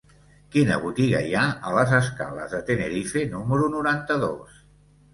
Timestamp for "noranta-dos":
3.79-4.61